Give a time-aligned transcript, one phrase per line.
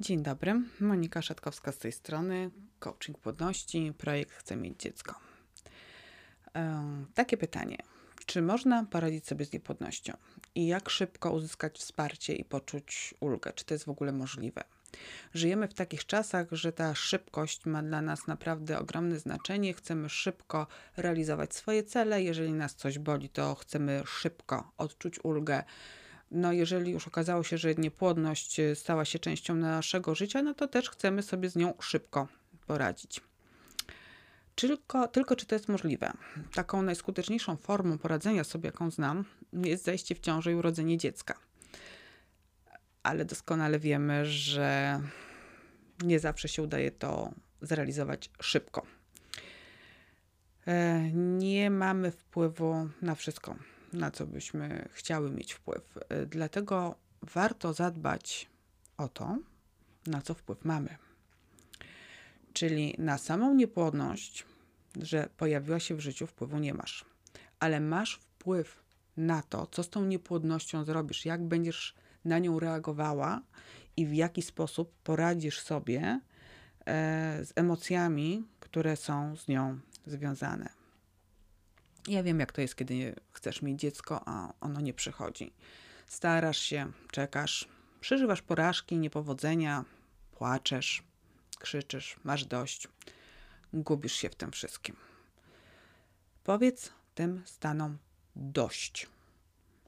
[0.00, 5.14] Dzień dobry, Monika Szatkowska z tej strony, coaching płodności, projekt Chcę mieć dziecko.
[6.56, 7.76] E, takie pytanie,
[8.26, 10.16] czy można poradzić sobie z niepłodnością
[10.54, 13.52] i jak szybko uzyskać wsparcie i poczuć ulgę?
[13.52, 14.64] Czy to jest w ogóle możliwe?
[15.34, 19.74] Żyjemy w takich czasach, że ta szybkość ma dla nas naprawdę ogromne znaczenie.
[19.74, 22.22] Chcemy szybko realizować swoje cele.
[22.22, 25.64] Jeżeli nas coś boli, to chcemy szybko odczuć ulgę
[26.30, 30.68] no jeżeli już okazało się, że niepłodność y, stała się częścią naszego życia, no to
[30.68, 32.28] też chcemy sobie z nią szybko
[32.66, 33.20] poradzić.
[34.54, 36.12] Tylko, tylko czy to jest możliwe?
[36.54, 41.34] Taką najskuteczniejszą formą poradzenia sobie, jaką znam, jest zajście w ciąży i urodzenie dziecka.
[43.02, 45.00] Ale doskonale wiemy, że
[46.02, 48.86] nie zawsze się udaje to zrealizować szybko.
[50.66, 53.56] E, nie mamy wpływu na wszystko
[53.92, 55.96] na co byśmy chciały mieć wpływ.
[55.96, 58.48] Y, dlatego warto zadbać
[58.96, 59.38] o to,
[60.06, 60.96] na co wpływ mamy.
[62.52, 64.44] Czyli na samą niepłodność,
[65.02, 67.04] że pojawiła się w życiu, wpływu nie masz.
[67.60, 68.82] Ale masz wpływ
[69.16, 71.94] na to, co z tą niepłodnością zrobisz, jak będziesz
[72.24, 73.42] na nią reagowała
[73.96, 76.20] i w jaki sposób poradzisz sobie
[76.86, 80.77] e, z emocjami, które są z nią związane.
[82.08, 85.52] Ja wiem, jak to jest, kiedy chcesz mieć dziecko, a ono nie przychodzi.
[86.06, 87.68] Starasz się, czekasz,
[88.00, 89.84] przeżywasz porażki, niepowodzenia,
[90.32, 91.02] płaczesz,
[91.58, 92.88] krzyczysz, masz dość,
[93.72, 94.96] gubisz się w tym wszystkim.
[96.44, 97.98] Powiedz tym stanom
[98.36, 99.06] dość.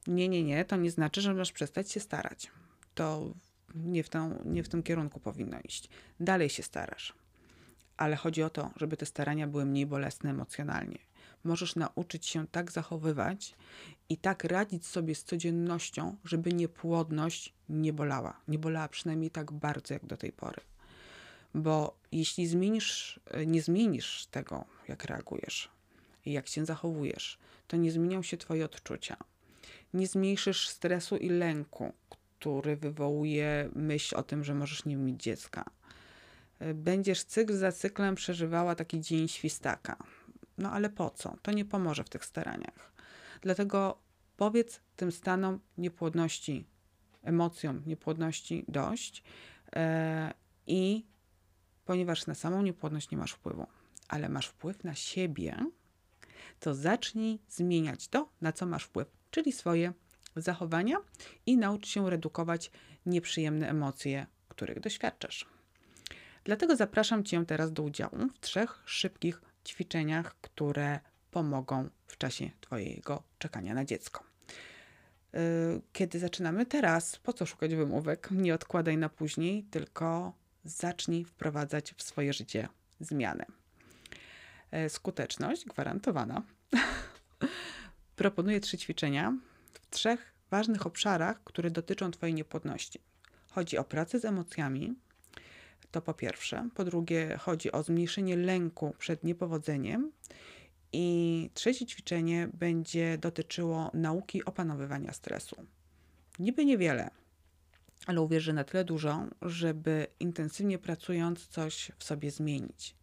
[0.06, 2.50] Nie, nie, nie, to nie znaczy, że masz przestać się starać.
[2.94, 3.34] To
[3.74, 5.88] nie w, tą, nie w tym kierunku powinno iść.
[6.20, 7.14] Dalej się starasz.
[7.96, 11.09] Ale chodzi o to, żeby te starania były mniej bolesne emocjonalnie
[11.44, 13.54] możesz nauczyć się tak zachowywać
[14.08, 18.40] i tak radzić sobie z codziennością, żeby niepłodność nie bolała.
[18.48, 20.60] Nie bolała przynajmniej tak bardzo jak do tej pory.
[21.54, 25.70] Bo jeśli zmienisz, nie zmienisz tego, jak reagujesz
[26.24, 29.16] i jak się zachowujesz, to nie zmienią się Twoje odczucia.
[29.94, 35.64] Nie zmniejszysz stresu i lęku, który wywołuje myśl o tym, że możesz nie mieć dziecka.
[36.74, 39.96] Będziesz cykl za cyklem przeżywała taki dzień świstaka
[40.60, 41.36] no ale po co?
[41.42, 42.92] To nie pomoże w tych staraniach.
[43.40, 43.98] Dlatego
[44.36, 46.66] powiedz tym stanom niepłodności,
[47.22, 49.22] emocjom niepłodności dość
[49.76, 50.34] e,
[50.66, 51.06] i
[51.84, 53.66] ponieważ na samą niepłodność nie masz wpływu,
[54.08, 55.56] ale masz wpływ na siebie,
[56.60, 59.92] to zacznij zmieniać to, na co masz wpływ, czyli swoje
[60.36, 60.96] zachowania
[61.46, 62.70] i naucz się redukować
[63.06, 65.46] nieprzyjemne emocje, których doświadczasz.
[66.44, 71.00] Dlatego zapraszam Cię teraz do udziału w trzech szybkich ćwiczeniach, które
[71.30, 74.24] pomogą w czasie Twojego czekania na dziecko.
[75.34, 78.28] Y, kiedy zaczynamy teraz, po co szukać wymówek?
[78.30, 80.32] Nie odkładaj na później, tylko
[80.64, 82.68] zacznij wprowadzać w swoje życie
[83.00, 83.44] zmiany.
[84.86, 86.42] Y, skuteczność gwarantowana.
[88.16, 89.38] Proponuję trzy ćwiczenia
[89.72, 93.00] w trzech ważnych obszarach, które dotyczą Twojej niepłodności.
[93.50, 94.94] Chodzi o pracę z emocjami,
[95.90, 96.68] to po pierwsze.
[96.74, 100.12] Po drugie, chodzi o zmniejszenie lęku przed niepowodzeniem.
[100.92, 105.66] I trzecie ćwiczenie będzie dotyczyło nauki opanowywania stresu.
[106.38, 107.10] Niby niewiele,
[108.06, 112.94] ale uwierz, że na tyle dużo, żeby intensywnie pracując coś w sobie zmienić.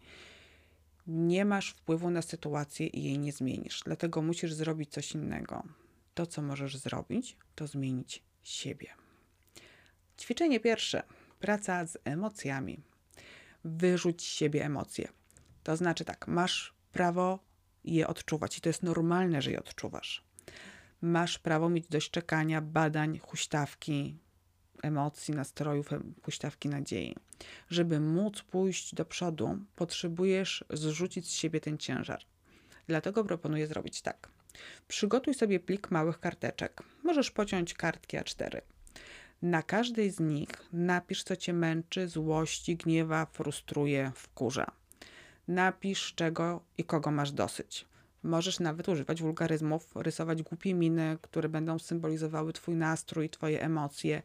[1.08, 5.64] Nie masz wpływu na sytuację i jej nie zmienisz, dlatego musisz zrobić coś innego.
[6.14, 8.88] To, co możesz zrobić, to zmienić siebie.
[10.20, 11.04] Ćwiczenie pierwsze
[11.40, 12.84] praca z emocjami.
[13.66, 15.08] Wyrzuć z siebie emocje.
[15.64, 17.40] To znaczy tak, masz prawo
[17.84, 20.24] je odczuwać i to jest normalne, że je odczuwasz.
[21.02, 24.18] Masz prawo mieć dość czekania, badań, huśtawki,
[24.84, 25.90] emocji, nastrojów,
[26.24, 27.16] huśtawki nadziei.
[27.70, 32.24] Żeby móc pójść do przodu, potrzebujesz zrzucić z siebie ten ciężar.
[32.88, 34.30] Dlatego proponuję zrobić tak.
[34.88, 36.84] Przygotuj sobie plik małych karteczek.
[37.04, 38.62] Możesz pociąć kartki A4
[39.42, 44.72] na każdej z nich napisz, co cię męczy, złości, gniewa, frustruje, wkurza.
[45.48, 47.86] Napisz, czego i kogo masz dosyć.
[48.24, 54.22] Możesz nawet używać wulgaryzmów, rysować głupie miny, które będą symbolizowały Twój nastrój, Twoje emocje.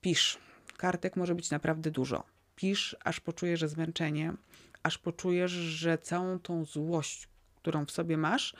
[0.00, 0.38] Pisz.
[0.76, 2.24] Kartek może być naprawdę dużo.
[2.56, 4.32] Pisz, aż poczujesz zmęczenie,
[4.82, 8.56] aż poczujesz, że całą tą złość, którą w sobie masz,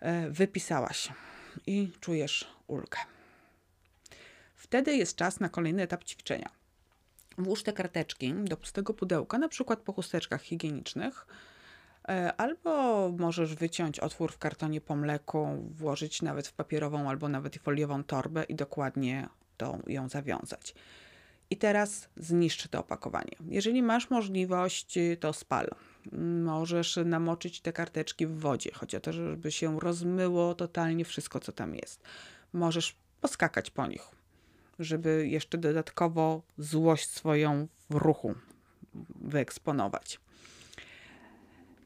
[0.00, 1.08] e, wypisałaś
[1.66, 2.98] i czujesz ulgę.
[4.70, 6.50] Wtedy jest czas na kolejny etap ćwiczenia.
[7.38, 11.26] Włóż te karteczki do pustego pudełka, na przykład po chusteczkach higienicznych,
[12.08, 17.56] e, albo możesz wyciąć otwór w kartonie po mleku, włożyć nawet w papierową albo nawet
[17.56, 20.74] foliową torbę i dokładnie tą, ją zawiązać.
[21.50, 23.36] I teraz zniszcz to opakowanie.
[23.48, 25.70] Jeżeli masz możliwość, to spal.
[26.42, 28.70] Możesz namoczyć te karteczki w wodzie.
[28.74, 32.02] Chodzi o to, żeby się rozmyło totalnie wszystko, co tam jest.
[32.52, 34.19] Możesz poskakać po nich,
[34.80, 38.34] żeby jeszcze dodatkowo złość swoją w ruchu
[39.14, 40.20] wyeksponować.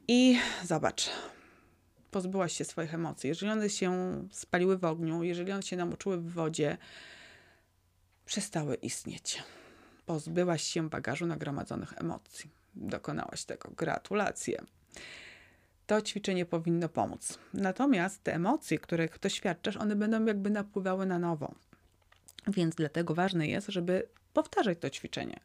[0.07, 1.09] I zobacz,
[2.11, 3.27] pozbyłaś się swoich emocji.
[3.27, 3.91] Jeżeli one się
[4.31, 6.77] spaliły w ogniu, jeżeli one się namoczyły w wodzie,
[8.25, 9.43] przestały istnieć.
[10.05, 12.51] Pozbyłaś się bagażu nagromadzonych emocji.
[12.75, 13.71] Dokonałaś tego.
[13.77, 14.63] Gratulacje.
[15.87, 17.39] To ćwiczenie powinno pomóc.
[17.53, 21.55] Natomiast te emocje, których doświadczasz, one będą jakby napływały na nowo.
[22.47, 25.39] Więc dlatego ważne jest, żeby powtarzać to ćwiczenie.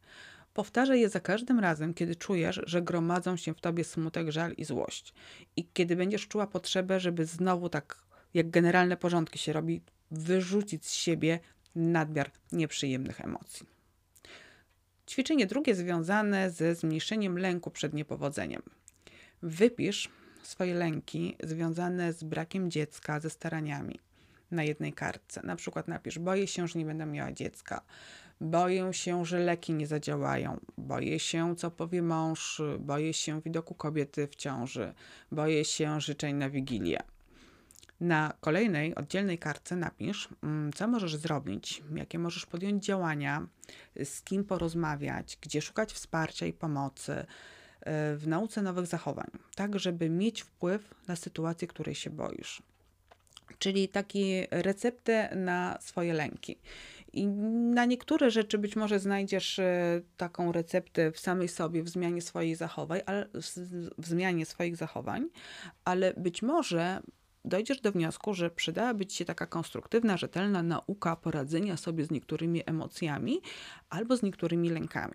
[0.54, 4.64] Powtarzaj je za każdym razem, kiedy czujesz, że gromadzą się w tobie smutek, żal i
[4.64, 5.14] złość.
[5.56, 8.02] I kiedy będziesz czuła potrzebę, żeby znowu tak,
[8.34, 11.40] jak generalne porządki się robi, wyrzucić z siebie
[11.74, 13.66] nadmiar nieprzyjemnych emocji.
[15.08, 18.62] Ćwiczenie drugie związane ze zmniejszeniem lęku przed niepowodzeniem.
[19.42, 20.08] Wypisz
[20.42, 24.00] swoje lęki związane z brakiem dziecka, ze staraniami
[24.50, 25.40] na jednej kartce.
[25.44, 27.82] Na przykład napisz: Boję się, że nie będę miała dziecka.
[28.40, 30.60] Boję się, że leki nie zadziałają.
[30.78, 32.62] Boję się, co powie mąż.
[32.78, 34.94] Boję się widoku kobiety w ciąży.
[35.32, 36.98] Boję się życzeń na wigilię.
[38.00, 43.46] Na kolejnej, oddzielnej kartce napisz, mm, co możesz zrobić, jakie możesz podjąć działania,
[44.04, 47.26] z kim porozmawiać, gdzie szukać wsparcia i pomocy e,
[48.16, 52.62] w nauce nowych zachowań, tak żeby mieć wpływ na sytuację, której się boisz.
[53.58, 56.58] Czyli takie receptę na swoje lęki.
[57.12, 62.22] I na niektóre rzeczy być może znajdziesz e, taką receptę w samej sobie, w zmianie
[62.22, 63.28] swoich zachowań, ale,
[63.98, 65.28] w zmianie swoich zachowań,
[65.84, 67.00] ale być może
[67.44, 72.62] dojdziesz do wniosku, że przydałaby ci się taka konstruktywna, rzetelna nauka poradzenia sobie z niektórymi
[72.66, 73.40] emocjami
[73.90, 75.14] albo z niektórymi lękami.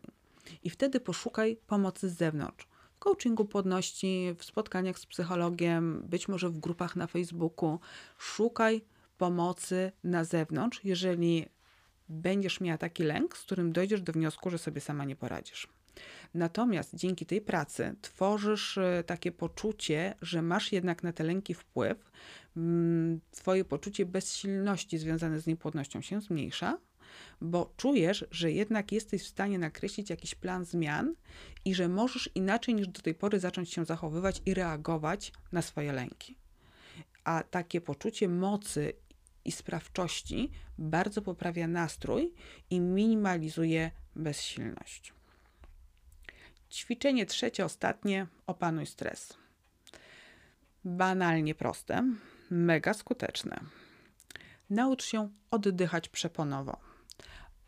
[0.64, 2.68] I wtedy poszukaj pomocy z zewnątrz.
[3.00, 7.80] Coachingu płodności, w spotkaniach z psychologiem, być może w grupach na Facebooku.
[8.18, 8.82] Szukaj
[9.18, 11.46] pomocy na zewnątrz, jeżeli
[12.10, 15.68] będziesz miała taki lęk, z którym dojdziesz do wniosku, że sobie sama nie poradzisz.
[16.34, 22.12] Natomiast dzięki tej pracy tworzysz e, takie poczucie, że masz jednak na te lęki wpływ,
[22.58, 26.78] mm, twoje poczucie bezsilności związane z niepłodnością się zmniejsza,
[27.42, 31.16] bo czujesz, że jednak jesteś w stanie nakreślić jakiś plan zmian
[31.66, 35.94] i że możesz inaczej niż do tej pory zacząć się zachowywać i reagować na swoje
[35.94, 36.38] lęki.
[37.24, 38.94] A takie poczucie mocy
[39.46, 42.34] i sprawczości bardzo poprawia nastrój
[42.70, 45.14] i minimalizuje bezsilność.
[46.72, 49.34] Ćwiczenie trzecie, ostatnie, opanuj stres.
[50.86, 52.14] Banalnie proste,
[52.50, 53.60] mega skuteczne.
[54.70, 56.95] Naucz się oddychać przeponowo.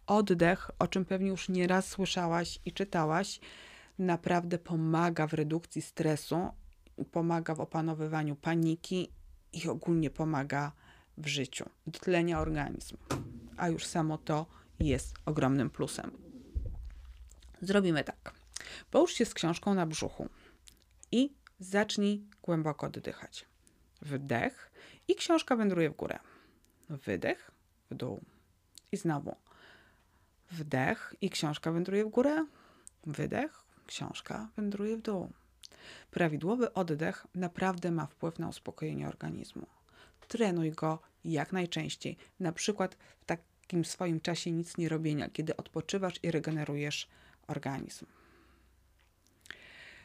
[0.07, 3.39] Oddech, o czym pewnie już nieraz słyszałaś i czytałaś,
[3.99, 6.49] naprawdę pomaga w redukcji stresu,
[7.11, 9.11] pomaga w opanowywaniu paniki
[9.53, 10.71] i ogólnie pomaga
[11.17, 12.97] w życiu, tlenia organizmu.
[13.57, 14.45] A już samo to
[14.79, 16.11] jest ogromnym plusem.
[17.61, 18.33] Zrobimy tak.
[18.91, 20.29] Połóż się z książką na brzuchu
[21.11, 23.45] i zacznij głęboko oddychać.
[24.01, 24.71] Wdech
[25.07, 26.19] i książka wędruje w górę.
[26.89, 27.51] Wydech,
[27.91, 28.21] w dół.
[28.91, 29.46] I znowu.
[30.51, 32.45] Wdech i książka wędruje w górę.
[33.05, 35.31] Wydech, książka wędruje w dół.
[36.11, 39.67] Prawidłowy oddech naprawdę ma wpływ na uspokojenie organizmu.
[40.27, 46.23] Trenuj go jak najczęściej, na przykład w takim swoim czasie nic nie robienia, kiedy odpoczywasz
[46.23, 47.07] i regenerujesz
[47.47, 48.05] organizm.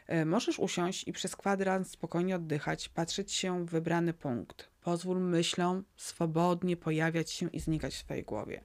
[0.07, 4.69] E, możesz usiąść i przez kwadrans spokojnie oddychać, patrzeć się w wybrany punkt.
[4.81, 8.65] Pozwól myślom swobodnie pojawiać się i znikać w swojej głowie.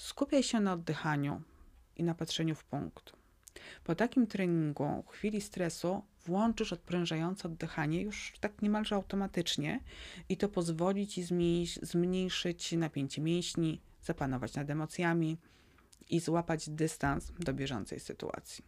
[0.00, 1.42] Skupiaj się na oddychaniu
[1.96, 3.12] i na patrzeniu w punkt.
[3.84, 9.80] Po takim treningu, w chwili stresu, włączysz odprężające oddychanie już tak niemalże automatycznie
[10.28, 11.22] i to pozwoli ci
[11.82, 15.38] zmniejszyć napięcie mięśni, zapanować nad emocjami
[16.08, 18.64] i złapać dystans do bieżącej sytuacji.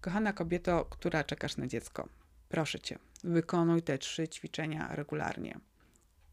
[0.00, 2.08] Kochana kobieto, która czekasz na dziecko,
[2.48, 5.60] proszę cię, wykonuj te trzy ćwiczenia regularnie.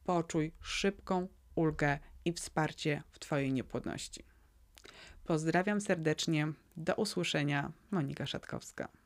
[0.04, 4.24] Poczuj szybką ulgę i wsparcie w Twojej niepłodności.
[5.26, 6.48] Pozdrawiam serdecznie.
[6.78, 7.72] Do usłyszenia.
[7.92, 9.01] Monika Szatkowska.